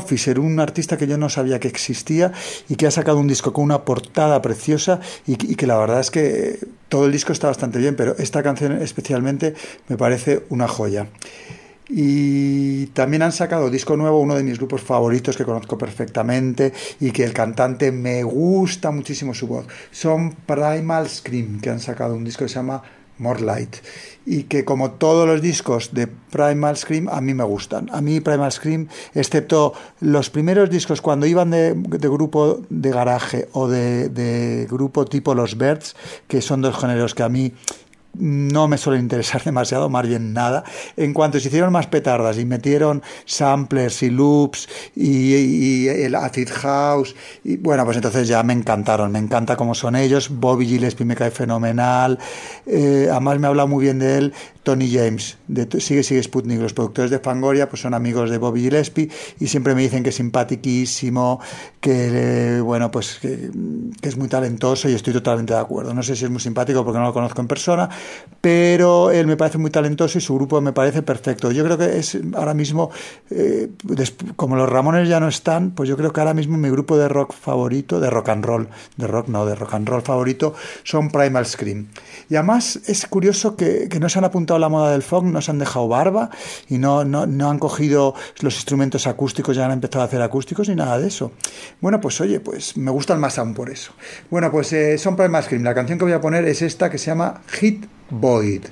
Fisher, 0.00 0.38
un 0.38 0.60
artista 0.60 0.96
que 0.96 1.06
yo 1.06 1.18
no 1.18 1.28
sabía 1.28 1.60
que 1.60 1.68
existía 1.68 2.32
y 2.68 2.76
que 2.76 2.86
ha 2.86 2.90
sacado 2.90 3.18
un 3.18 3.28
disco 3.28 3.52
con 3.52 3.64
una 3.64 3.84
portada 3.84 4.42
preciosa 4.42 5.00
y, 5.26 5.32
y 5.32 5.54
que 5.54 5.66
la 5.66 5.78
verdad 5.78 6.00
es 6.00 6.10
que 6.10 6.58
todo 6.88 7.06
el 7.06 7.12
disco 7.12 7.32
está 7.32 7.48
bastante 7.48 7.78
bien, 7.78 7.96
pero 7.96 8.16
esta 8.18 8.42
canción 8.42 8.72
especialmente 8.82 9.54
me 9.88 9.96
parece 9.96 10.44
una 10.50 10.68
joya. 10.68 11.06
Y 11.88 12.86
también 12.86 13.22
han 13.22 13.32
sacado 13.32 13.70
disco 13.70 13.96
nuevo, 13.96 14.20
uno 14.20 14.34
de 14.34 14.42
mis 14.42 14.58
grupos 14.58 14.82
favoritos 14.82 15.36
que 15.36 15.44
conozco 15.44 15.78
perfectamente 15.78 16.72
y 16.98 17.12
que 17.12 17.22
el 17.22 17.32
cantante 17.32 17.92
me 17.92 18.24
gusta 18.24 18.90
muchísimo 18.90 19.34
su 19.34 19.46
voz. 19.46 19.66
Son 19.92 20.32
Primal 20.32 21.08
Scream, 21.08 21.60
que 21.60 21.70
han 21.70 21.78
sacado 21.78 22.16
un 22.16 22.24
disco 22.24 22.44
que 22.44 22.48
se 22.48 22.56
llama 22.56 22.82
More 23.18 23.40
Light. 23.40 23.76
Y 24.24 24.44
que 24.44 24.64
como 24.64 24.92
todos 24.92 25.26
los 25.26 25.40
discos 25.40 25.94
de 25.94 26.06
Primal 26.06 26.76
Scream, 26.76 27.08
a 27.08 27.20
mí 27.20 27.34
me 27.34 27.44
gustan. 27.44 27.88
A 27.92 28.00
mí 28.00 28.20
Primal 28.20 28.52
Scream, 28.52 28.88
excepto 29.14 29.72
los 30.00 30.30
primeros 30.30 30.68
discos 30.68 31.00
cuando 31.00 31.26
iban 31.26 31.50
de, 31.50 31.74
grupo 31.74 32.62
de 32.68 32.90
garaje 32.90 33.48
o 33.52 33.68
de, 33.68 34.08
de 34.08 34.66
grupo 34.70 35.04
tipo 35.04 35.34
Los 35.34 35.56
Birds, 35.56 35.94
que 36.26 36.42
son 36.42 36.62
dos 36.62 36.76
géneros 36.76 37.14
que 37.14 37.22
a 37.22 37.28
mí 37.28 37.52
no 38.18 38.68
me 38.68 38.78
suele 38.78 39.00
interesar 39.00 39.42
demasiado, 39.44 39.88
más 39.88 40.06
bien 40.06 40.32
nada. 40.32 40.64
En 40.96 41.12
cuanto 41.12 41.40
se 41.40 41.48
hicieron 41.48 41.72
más 41.72 41.86
petardas 41.86 42.38
y 42.38 42.44
metieron 42.44 43.02
samplers 43.24 44.02
y 44.02 44.10
loops 44.10 44.68
y, 44.94 45.88
el 45.88 46.14
acid 46.14 46.48
house, 46.50 47.14
y 47.44 47.56
bueno, 47.56 47.84
pues 47.84 47.96
entonces 47.96 48.28
ya 48.28 48.42
me 48.42 48.52
encantaron, 48.52 49.12
me 49.12 49.18
encanta 49.18 49.56
cómo 49.56 49.74
son 49.74 49.96
ellos. 49.96 50.30
Bobby 50.30 50.66
Gillespie 50.66 51.06
me 51.06 51.16
cae 51.16 51.30
fenomenal, 51.30 52.18
eh, 52.66 53.08
además 53.10 53.38
me 53.38 53.46
habla 53.46 53.66
muy 53.66 53.84
bien 53.84 53.98
de 53.98 54.18
él 54.18 54.34
Tony 54.66 54.90
James, 54.90 55.38
de 55.46 55.80
Sigue 55.80 56.02
Sigue 56.02 56.20
Sputnik, 56.20 56.60
los 56.60 56.72
productores 56.72 57.12
de 57.12 57.20
Fangoria, 57.20 57.68
pues 57.68 57.82
son 57.82 57.94
amigos 57.94 58.30
de 58.30 58.38
Bobby 58.38 58.62
Gillespie 58.62 59.08
y 59.38 59.46
siempre 59.46 59.76
me 59.76 59.82
dicen 59.82 60.02
que 60.02 60.08
es 60.08 60.16
simpatiquísimo, 60.16 61.38
que 61.80 62.56
eh, 62.56 62.60
bueno, 62.60 62.90
pues 62.90 63.20
que 63.20 63.48
es 64.02 64.16
muy 64.16 64.26
talentoso 64.26 64.88
y 64.88 64.94
estoy 64.94 65.12
totalmente 65.12 65.54
de 65.54 65.60
acuerdo. 65.60 65.94
No 65.94 66.02
sé 66.02 66.16
si 66.16 66.24
es 66.24 66.30
muy 66.30 66.40
simpático 66.40 66.84
porque 66.84 66.98
no 66.98 67.04
lo 67.04 67.12
conozco 67.12 67.40
en 67.40 67.46
persona, 67.46 67.88
pero 68.46 69.10
él 69.10 69.26
me 69.26 69.36
parece 69.36 69.58
muy 69.58 69.72
talentoso 69.72 70.18
y 70.18 70.20
su 70.20 70.32
grupo 70.36 70.60
me 70.60 70.72
parece 70.72 71.02
perfecto. 71.02 71.50
Yo 71.50 71.64
creo 71.64 71.76
que 71.76 71.98
es 71.98 72.16
ahora 72.36 72.54
mismo, 72.54 72.92
eh, 73.28 73.70
como 74.36 74.54
los 74.54 74.68
Ramones 74.68 75.08
ya 75.08 75.18
no 75.18 75.26
están, 75.26 75.72
pues 75.72 75.88
yo 75.88 75.96
creo 75.96 76.12
que 76.12 76.20
ahora 76.20 76.32
mismo 76.32 76.56
mi 76.56 76.70
grupo 76.70 76.96
de 76.96 77.08
rock 77.08 77.34
favorito, 77.34 77.98
de 77.98 78.08
rock 78.08 78.28
and 78.28 78.44
roll, 78.44 78.68
de 78.96 79.08
rock 79.08 79.26
no, 79.26 79.46
de 79.46 79.56
rock 79.56 79.74
and 79.74 79.88
roll 79.88 80.02
favorito, 80.02 80.54
son 80.84 81.10
Primal 81.10 81.44
Scream. 81.44 81.88
Y 82.30 82.36
además 82.36 82.78
es 82.86 83.06
curioso 83.06 83.56
que, 83.56 83.88
que 83.88 83.98
no 83.98 84.08
se 84.08 84.20
han 84.20 84.24
apuntado 84.24 84.58
a 84.58 84.60
la 84.60 84.68
moda 84.68 84.92
del 84.92 85.02
folk, 85.02 85.24
no 85.24 85.40
se 85.40 85.50
han 85.50 85.58
dejado 85.58 85.88
barba 85.88 86.30
y 86.68 86.78
no, 86.78 87.04
no, 87.04 87.26
no 87.26 87.50
han 87.50 87.58
cogido 87.58 88.14
los 88.42 88.54
instrumentos 88.54 89.08
acústicos, 89.08 89.56
ya 89.56 89.66
han 89.66 89.72
empezado 89.72 90.02
a 90.02 90.06
hacer 90.06 90.22
acústicos 90.22 90.68
ni 90.68 90.76
nada 90.76 91.00
de 91.00 91.08
eso. 91.08 91.32
Bueno, 91.80 92.00
pues 92.00 92.20
oye, 92.20 92.38
pues 92.38 92.76
me 92.76 92.92
gustan 92.92 93.18
más 93.18 93.40
aún 93.40 93.54
por 93.54 93.70
eso. 93.70 93.90
Bueno, 94.30 94.52
pues 94.52 94.72
eh, 94.72 94.98
son 94.98 95.16
Primal 95.16 95.42
Scream. 95.42 95.64
La 95.64 95.74
canción 95.74 95.98
que 95.98 96.04
voy 96.04 96.14
a 96.14 96.20
poner 96.20 96.44
es 96.44 96.62
esta 96.62 96.88
que 96.90 96.98
se 96.98 97.06
llama 97.06 97.42
Hit 97.48 97.86
Void. 98.10 98.70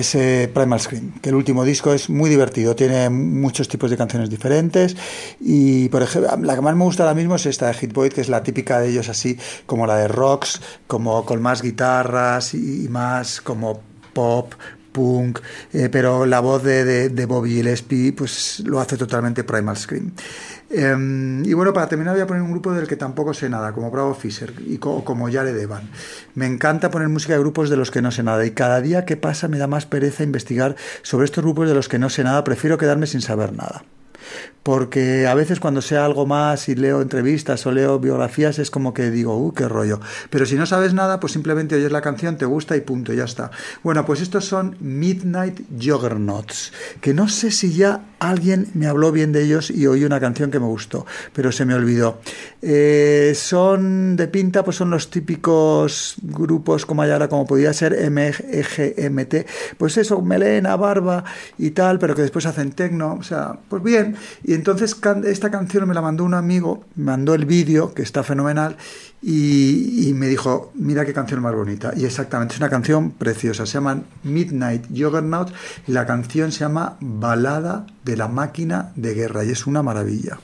Pues 0.00 0.14
eh, 0.14 0.50
Primal 0.50 0.80
Scream, 0.80 1.12
que 1.20 1.28
el 1.28 1.34
último 1.34 1.62
disco 1.62 1.92
es 1.92 2.08
muy 2.08 2.30
divertido, 2.30 2.74
tiene 2.74 3.10
muchos 3.10 3.68
tipos 3.68 3.90
de 3.90 3.98
canciones 3.98 4.30
diferentes 4.30 4.96
y 5.38 5.90
por 5.90 6.00
ejemplo 6.00 6.38
la 6.38 6.54
que 6.54 6.62
más 6.62 6.74
me 6.74 6.84
gusta 6.84 7.02
ahora 7.02 7.14
mismo 7.14 7.34
es 7.34 7.44
esta 7.44 7.66
de 7.66 7.74
Hit 7.74 7.92
Boy, 7.92 8.08
que 8.08 8.22
es 8.22 8.30
la 8.30 8.42
típica 8.42 8.80
de 8.80 8.88
ellos 8.88 9.10
así 9.10 9.36
como 9.66 9.86
la 9.86 9.96
de 9.96 10.08
Rocks, 10.08 10.62
como 10.86 11.26
con 11.26 11.42
más 11.42 11.60
guitarras 11.60 12.54
y, 12.54 12.88
más 12.88 13.42
como 13.42 13.82
pop, 14.14 14.54
punk, 14.90 15.40
eh, 15.74 15.90
pero 15.92 16.24
la 16.24 16.40
voz 16.40 16.62
de, 16.62 16.82
de, 16.86 17.10
de, 17.10 17.26
Bobby 17.26 17.56
Gillespie 17.56 18.14
pues 18.14 18.60
lo 18.60 18.80
hace 18.80 18.96
totalmente 18.96 19.44
Primal 19.44 19.76
Scream. 19.76 20.12
Eh, 20.70 21.42
y 21.44 21.52
bueno, 21.52 21.72
para 21.72 21.88
terminar 21.88 22.14
voy 22.14 22.22
a 22.22 22.26
poner 22.26 22.42
un 22.42 22.52
grupo 22.52 22.72
del 22.72 22.86
que 22.86 22.96
tampoco 22.96 23.34
sé 23.34 23.48
nada, 23.48 23.72
como 23.72 23.90
Bravo 23.90 24.14
Fisher 24.14 24.54
y 24.66 24.78
co 24.78 25.04
como 25.04 25.30
Jared 25.30 25.58
Evan. 25.58 25.90
Me 26.34 26.46
encanta 26.46 26.90
poner 26.90 27.08
música 27.08 27.32
de 27.32 27.40
grupos 27.40 27.70
de 27.70 27.76
los 27.76 27.90
que 27.90 28.02
no 28.02 28.10
sé 28.10 28.22
nada 28.22 28.46
y 28.46 28.52
cada 28.52 28.80
día 28.80 29.04
que 29.04 29.16
pasa 29.16 29.48
me 29.48 29.58
da 29.58 29.66
más 29.66 29.86
pereza 29.86 30.22
investigar 30.22 30.76
sobre 31.02 31.24
estos 31.24 31.42
grupos 31.42 31.68
de 31.68 31.74
los 31.74 31.88
que 31.88 31.98
no 31.98 32.08
sé 32.08 32.22
nada, 32.22 32.44
prefiero 32.44 32.78
quedarme 32.78 33.06
sin 33.06 33.20
saber 33.20 33.52
nada 33.52 33.82
porque 34.62 35.26
a 35.26 35.34
veces 35.34 35.58
cuando 35.58 35.80
sé 35.80 35.96
algo 35.96 36.26
más 36.26 36.68
y 36.68 36.74
leo 36.74 37.00
entrevistas 37.00 37.66
o 37.66 37.72
leo 37.72 37.98
biografías 37.98 38.58
es 38.58 38.70
como 38.70 38.92
que 38.92 39.10
digo, 39.10 39.36
uh, 39.36 39.52
qué 39.52 39.68
rollo. 39.68 40.00
Pero 40.28 40.46
si 40.46 40.56
no 40.56 40.66
sabes 40.66 40.92
nada, 40.92 41.18
pues 41.18 41.32
simplemente 41.32 41.76
oyes 41.76 41.92
la 41.92 42.02
canción, 42.02 42.36
te 42.36 42.44
gusta 42.44 42.76
y 42.76 42.80
punto, 42.82 43.12
ya 43.12 43.24
está. 43.24 43.50
Bueno, 43.82 44.04
pues 44.04 44.20
estos 44.20 44.44
son 44.44 44.76
Midnight 44.80 45.60
Juggernauts, 45.80 46.72
que 47.00 47.14
no 47.14 47.28
sé 47.28 47.50
si 47.50 47.72
ya 47.72 48.02
alguien 48.18 48.68
me 48.74 48.86
habló 48.86 49.12
bien 49.12 49.32
de 49.32 49.42
ellos 49.42 49.70
y 49.70 49.86
oí 49.86 50.04
una 50.04 50.20
canción 50.20 50.50
que 50.50 50.60
me 50.60 50.66
gustó, 50.66 51.06
pero 51.32 51.52
se 51.52 51.64
me 51.64 51.74
olvidó. 51.74 52.20
Eh, 52.60 53.32
son 53.34 54.16
de 54.16 54.28
pinta, 54.28 54.62
pues 54.62 54.76
son 54.76 54.90
los 54.90 55.10
típicos 55.10 56.16
grupos 56.22 56.84
como 56.84 57.02
hay 57.02 57.10
ahora, 57.10 57.28
como 57.28 57.46
podía 57.46 57.72
ser 57.72 57.96
MGMT, 58.10 59.34
pues 59.78 59.96
eso, 59.96 60.20
melena, 60.20 60.76
barba 60.76 61.24
y 61.56 61.70
tal, 61.70 61.98
pero 61.98 62.14
que 62.14 62.22
después 62.22 62.44
hacen 62.44 62.72
tecno, 62.72 63.14
o 63.14 63.22
sea, 63.22 63.58
pues 63.68 63.82
bien. 63.82 64.09
Y 64.44 64.54
entonces 64.54 64.96
esta 65.24 65.50
canción 65.50 65.88
me 65.88 65.94
la 65.94 66.02
mandó 66.02 66.24
un 66.24 66.34
amigo, 66.34 66.84
me 66.96 67.06
mandó 67.06 67.34
el 67.34 67.44
vídeo, 67.44 67.94
que 67.94 68.02
está 68.02 68.22
fenomenal, 68.22 68.76
y, 69.22 70.12
me 70.14 70.28
dijo, 70.28 70.72
mira 70.74 71.04
qué 71.04 71.12
canción 71.12 71.42
más 71.42 71.54
bonita. 71.54 71.92
Y 71.96 72.04
exactamente, 72.04 72.54
es 72.54 72.60
una 72.60 72.70
canción 72.70 73.10
preciosa, 73.10 73.66
se 73.66 73.74
llama 73.74 74.02
Midnight 74.22 74.86
Juggernaut, 74.88 75.52
y 75.86 75.92
la 75.92 76.06
canción 76.06 76.52
se 76.52 76.60
llama 76.60 76.96
Balada 77.00 77.86
de 78.04 78.16
la 78.16 78.28
máquina 78.28 78.92
de 78.96 79.14
guerra, 79.14 79.44
y 79.44 79.50
es 79.50 79.66
una 79.66 79.82
maravilla. 79.82 80.38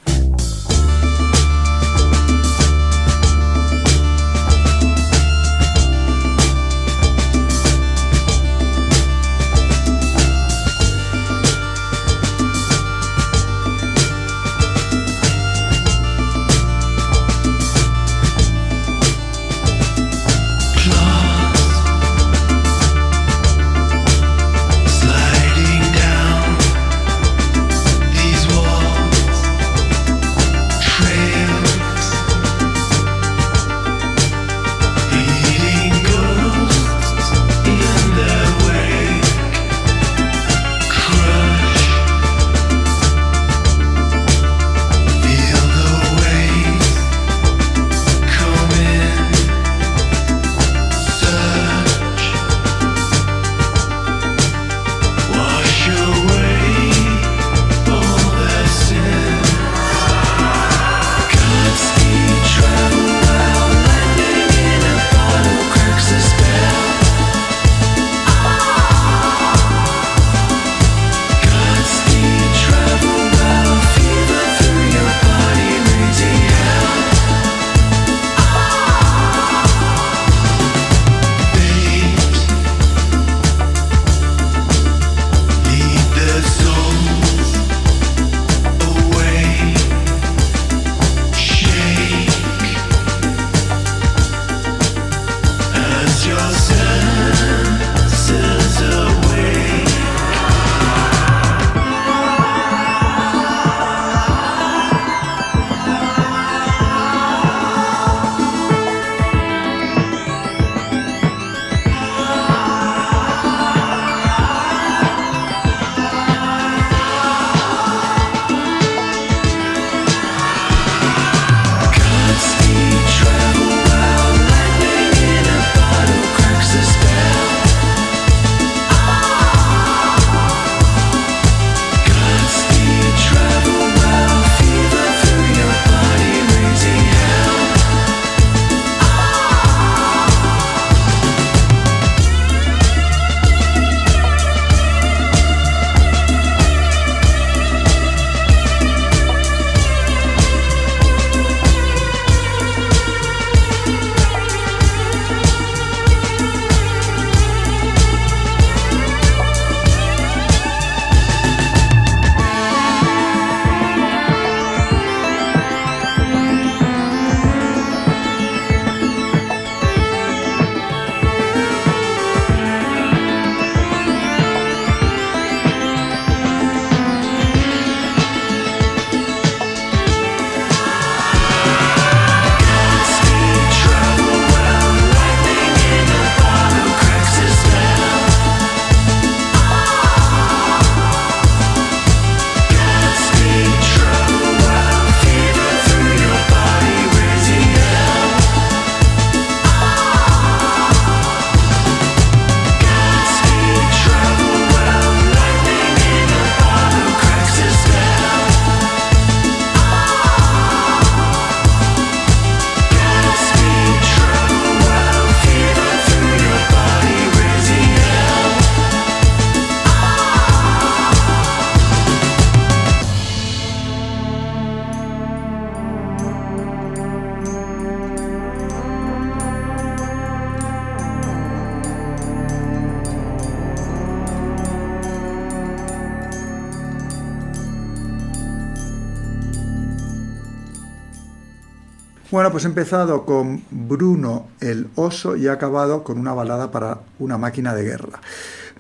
Pues 242.57 242.65
empezado 242.65 243.27
con 243.27 243.63
Bruno 243.71 244.49
el 244.61 244.89
oso 244.95 245.37
y 245.37 245.45
he 245.45 245.51
acabado 245.51 246.03
con 246.03 246.17
una 246.17 246.33
balada 246.33 246.71
para 246.71 247.01
una 247.19 247.37
máquina 247.37 247.75
de 247.75 247.83
guerra. 247.83 248.19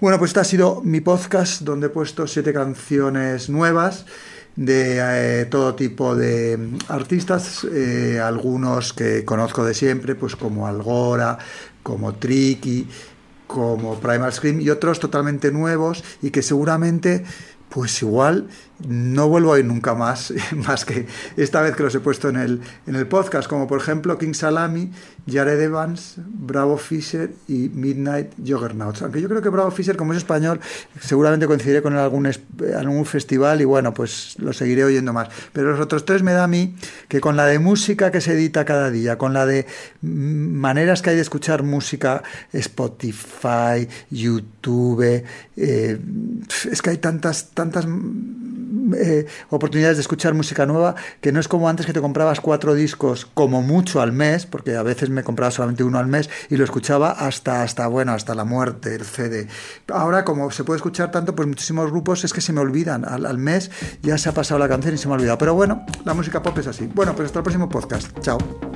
Bueno, 0.01 0.19
pues 0.19 0.31
este 0.31 0.41
ha 0.41 0.45
sido 0.45 0.81
mi 0.83 1.03
podcast 1.03 1.61
donde 1.61 1.89
he 1.89 1.91
puesto 1.91 2.27
siete 2.27 2.55
canciones 2.55 3.51
nuevas 3.51 4.07
de 4.57 5.43
eh, 5.43 5.45
todo 5.45 5.75
tipo 5.75 6.17
de 6.17 6.57
mm, 6.57 6.79
artistas, 6.89 7.67
eh, 7.71 8.19
algunos 8.19 8.95
que 8.95 9.27
conozco 9.27 9.63
de 9.63 9.75
siempre, 9.75 10.15
pues 10.15 10.37
como 10.37 10.67
Algora, 10.67 11.37
como 11.83 12.15
Tricky, 12.15 12.89
como 13.47 14.01
Primal 14.01 14.33
Scream 14.33 14.63
y 14.63 14.71
otros 14.71 15.01
totalmente 15.01 15.53
nuevos 15.53 16.03
y 16.23 16.31
que 16.31 16.41
seguramente 16.41 17.27
pues 17.69 18.01
igual 18.01 18.49
no 18.87 19.29
vuelvo 19.29 19.53
a 19.53 19.59
ir 19.59 19.65
nunca 19.65 19.95
más, 19.95 20.33
más 20.67 20.85
que 20.85 21.07
esta 21.37 21.63
vez 21.63 21.77
que 21.77 21.83
los 21.83 21.95
he 21.95 22.01
puesto 22.01 22.29
en 22.29 22.37
el, 22.37 22.61
en 22.87 22.97
el 22.97 23.07
podcast, 23.07 23.49
como 23.49 23.67
por 23.67 23.81
ejemplo 23.81 24.19
King 24.19 24.35
Salami, 24.35 24.91
Jared 25.29 25.61
Evans, 25.61 26.15
Bravo 26.19 26.77
Fisher 26.79 27.33
y 27.49 27.69
Midnight 27.71 28.33
Juggernauts. 28.39 29.03
Aunque 29.03 29.21
yo 29.21 29.29
creo 29.29 29.43
que 29.43 29.49
Bravo 29.49 29.71
Fisher, 29.71 29.97
como 29.97 30.13
es 30.13 30.19
español, 30.19 30.61
seguramente 31.01 31.47
coincidiré 31.47 31.83
con 31.83 31.97
algún, 31.97 32.31
algún 32.77 33.05
festival 33.07 33.61
y 33.61 33.65
bueno, 33.65 33.93
pues 33.93 34.37
lo 34.39 34.53
seguiré 34.53 34.85
oyendo 34.85 35.13
más. 35.13 35.29
Pero 35.53 35.73
los 35.73 35.81
otros 35.81 36.05
tres 36.05 36.23
me 36.23 36.33
da 36.33 36.45
a 36.45 36.49
mí 36.49 36.77
que 37.09 37.21
con 37.21 37.37
la 37.37 37.47
de 37.47 37.59
música 37.59 38.11
que 38.11 38.21
se 38.21 38.35
edita 38.35 38.65
cada 38.65 38.91
día, 38.91 39.19
con 39.19 39.33
la 39.33 39.47
de 39.47 39.67
maneras 40.03 41.03
que 41.03 41.11
hay 41.11 41.17
de 41.17 41.23
escuchar 41.23 41.65
música, 41.65 42.23
Spotify, 42.53 43.89
YouTube, 44.11 45.25
eh, 45.57 46.01
es 46.71 46.83
que 46.83 46.91
hay 46.91 46.99
tantas, 46.99 47.51
tantas 47.51 47.87
eh, 48.97 49.27
oportunidades 49.51 49.97
de 49.97 50.01
escuchar 50.03 50.35
música 50.35 50.67
nueva, 50.67 50.95
que 51.21 51.33
no 51.33 51.41
es 51.41 51.49
como 51.49 51.69
antes 51.69 51.87
que 51.87 51.93
te 51.93 52.01
comprabas 52.01 52.41
cuatro 52.41 52.75
discos 52.75 53.27
como 53.35 53.63
mucho 53.63 54.01
al 54.01 54.13
mes, 54.13 54.47
porque 54.47 54.77
a 54.77 54.83
veces 54.83 55.11
me 55.11 55.23
compraba 55.23 55.51
solamente 55.51 55.85
uno 55.85 55.99
al 55.99 56.07
mes 56.07 56.31
y 56.51 56.57
lo 56.57 56.65
escuchaba 56.65 57.11
hasta, 57.11 57.63
hasta 57.63 57.87
bueno, 57.87 58.13
hasta 58.13 58.35
la 58.35 58.45
muerte, 58.45 58.95
el 58.95 59.05
CD. 59.05 59.49
Ahora, 59.89 60.25
como 60.25 60.51
se 60.51 60.65
puede 60.65 60.77
escuchar 60.77 61.11
tanto, 61.11 61.35
pues 61.35 61.49
muchísimos 61.49 61.91
grupos 61.91 62.25
es 62.25 62.33
que 62.33 62.41
se 62.41 62.53
me 62.53 62.61
olvidan. 62.61 63.05
Al, 63.05 63.27
al 63.27 63.39
mes 63.39 63.71
ya 64.03 64.19
se 64.19 64.29
ha 64.29 64.33
pasado 64.33 64.59
la 64.59 64.69
canción 64.69 64.95
y 64.95 64.99
se 64.99 65.09
me 65.09 65.15
ha 65.15 65.17
olvidado. 65.17 65.39
Pero 65.39 65.55
bueno, 65.55 65.85
la 66.05 66.15
música 66.15 66.43
pop 66.43 66.57
es 66.59 66.67
así. 66.67 66.91
Bueno, 66.95 67.15
pues 67.15 67.27
hasta 67.27 67.41
el 67.41 67.43
próximo 67.45 67.69
podcast. 67.69 68.19
Chao. 68.21 68.76